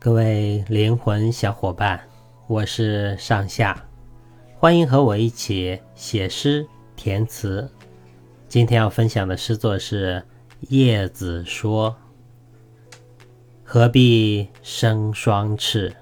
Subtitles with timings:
[0.00, 2.00] 各位灵魂小伙伴，
[2.46, 3.84] 我是上下，
[4.56, 7.68] 欢迎和我一起写诗填词。
[8.48, 10.22] 今天要分享的诗作是
[10.68, 11.96] 《叶子说》：
[13.64, 15.92] 何必生双翅？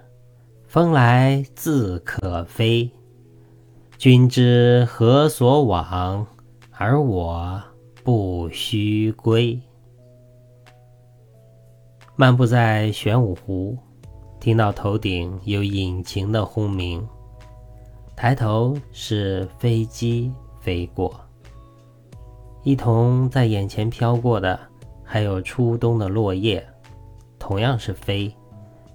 [0.69, 2.91] 风来自可飞。
[3.97, 6.27] 君知何所往？
[6.73, 7.63] 而我
[8.05, 9.59] 不须归。
[12.19, 13.77] 漫步在玄武湖，
[14.41, 17.07] 听到头顶有引擎的轰鸣，
[18.17, 21.15] 抬头是飞机飞过。
[22.63, 24.59] 一同在眼前飘过的，
[25.05, 26.67] 还有初冬的落叶，
[27.39, 28.35] 同样是飞。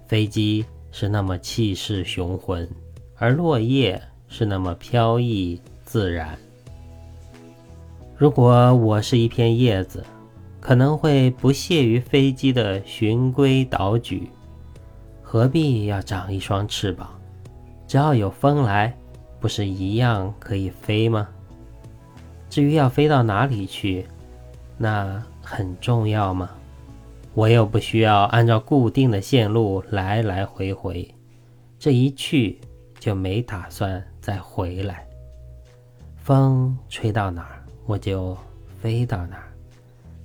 [0.08, 2.68] 飞机是那么气势雄浑，
[3.14, 6.36] 而落叶是那么飘逸自然。
[8.16, 10.04] 如果我是一片叶子。
[10.62, 14.30] 可能会不屑于飞机的循规蹈矩，
[15.20, 17.08] 何必要长一双翅膀？
[17.88, 18.96] 只要有风来，
[19.40, 21.28] 不是一样可以飞吗？
[22.48, 24.06] 至于要飞到哪里去，
[24.78, 26.48] 那很重要吗？
[27.34, 31.12] 我又不需要按照固定的线路来来回回，
[31.76, 32.60] 这一去
[33.00, 35.04] 就没打算再回来。
[36.18, 38.38] 风吹到哪儿，我就
[38.80, 39.51] 飞到哪儿。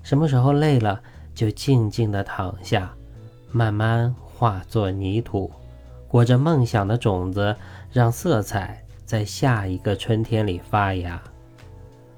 [0.07, 1.01] 什么时候累了，
[1.35, 2.95] 就静静地躺下，
[3.51, 5.51] 慢慢化作泥土，
[6.07, 7.53] 裹着梦想的种子，
[7.91, 11.21] 让色彩在下一个春天里发芽。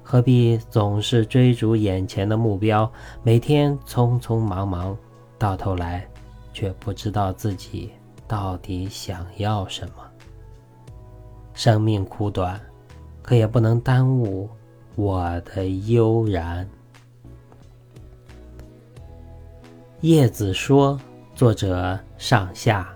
[0.04, 2.88] 何必总是追逐眼前的目标，
[3.24, 4.96] 每天匆匆忙忙，
[5.36, 6.06] 到头来
[6.52, 7.90] 却不知道自己
[8.28, 9.94] 到底想要什么？
[11.54, 12.60] 生命苦短，
[13.20, 14.48] 可也不能耽误
[14.94, 16.64] 我的悠然。
[20.02, 20.98] 叶子说
[21.36, 22.88] ：“作者上下，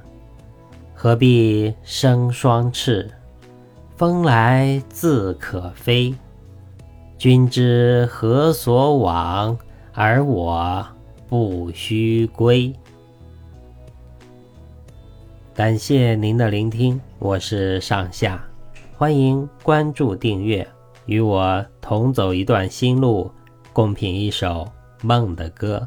[0.94, 3.10] 何必生双翅？
[3.94, 6.14] 风来自可飞。
[7.18, 9.54] 君知何所往？
[9.92, 10.86] 而我
[11.28, 12.72] 不须归。”
[15.52, 18.42] 感谢您的聆听，我是上下，
[18.96, 20.66] 欢迎关注订阅，
[21.04, 23.30] 与我同走一段心路，
[23.74, 24.66] 共品一首
[25.02, 25.86] 梦的歌。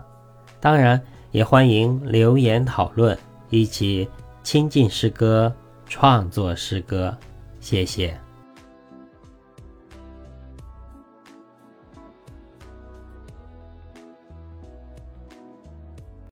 [0.60, 1.02] 当然，
[1.32, 3.18] 也欢迎留言讨论，
[3.50, 4.08] 一起
[4.44, 5.54] 亲近诗歌，
[5.88, 7.16] 创作诗歌。
[7.60, 8.27] 谢谢。